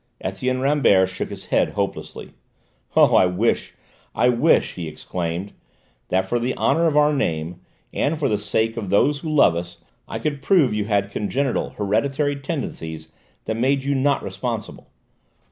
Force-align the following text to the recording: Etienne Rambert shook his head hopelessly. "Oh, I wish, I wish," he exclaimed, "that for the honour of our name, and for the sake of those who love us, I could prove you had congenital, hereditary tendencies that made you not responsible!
Etienne 0.21 0.59
Rambert 0.61 1.09
shook 1.09 1.29
his 1.29 1.45
head 1.53 1.73
hopelessly. 1.73 2.31
"Oh, 2.95 3.15
I 3.15 3.27
wish, 3.27 3.75
I 4.15 4.29
wish," 4.29 4.73
he 4.73 4.87
exclaimed, 4.87 5.53
"that 6.09 6.25
for 6.25 6.39
the 6.39 6.57
honour 6.57 6.87
of 6.87 6.97
our 6.97 7.13
name, 7.13 7.61
and 7.93 8.17
for 8.17 8.27
the 8.27 8.39
sake 8.39 8.77
of 8.77 8.89
those 8.89 9.19
who 9.19 9.29
love 9.29 9.55
us, 9.55 9.77
I 10.07 10.17
could 10.17 10.41
prove 10.41 10.73
you 10.73 10.85
had 10.85 11.11
congenital, 11.11 11.75
hereditary 11.77 12.35
tendencies 12.35 13.09
that 13.45 13.53
made 13.57 13.83
you 13.83 13.93
not 13.93 14.23
responsible! 14.23 14.87